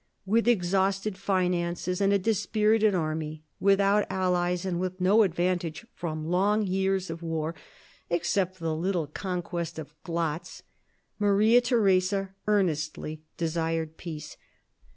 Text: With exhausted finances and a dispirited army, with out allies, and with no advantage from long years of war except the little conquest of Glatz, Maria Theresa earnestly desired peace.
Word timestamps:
With 0.25 0.47
exhausted 0.47 1.15
finances 1.15 2.01
and 2.01 2.11
a 2.11 2.17
dispirited 2.17 2.95
army, 2.95 3.43
with 3.59 3.79
out 3.79 4.07
allies, 4.09 4.65
and 4.65 4.79
with 4.79 4.99
no 4.99 5.21
advantage 5.21 5.85
from 5.93 6.25
long 6.25 6.65
years 6.65 7.11
of 7.11 7.21
war 7.21 7.53
except 8.09 8.57
the 8.57 8.75
little 8.75 9.05
conquest 9.05 9.77
of 9.77 9.93
Glatz, 10.03 10.63
Maria 11.19 11.61
Theresa 11.61 12.33
earnestly 12.47 13.21
desired 13.37 13.95
peace. 13.97 14.37